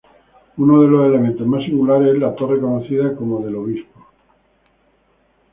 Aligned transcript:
Uno 0.57 0.81
de 0.81 0.87
los 0.87 1.05
elementos 1.05 1.45
más 1.45 1.63
singulares 1.63 2.15
es 2.15 2.19
la 2.19 2.33
torre 2.35 2.59
conocida 2.59 3.15
como 3.15 3.39
del 3.45 3.55
Obispo. 3.55 4.07